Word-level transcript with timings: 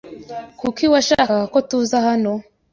Kuki 0.59 0.85
washakaga 0.93 1.45
ko 1.53 1.59
tuza 1.69 1.97
hano? 2.07 2.31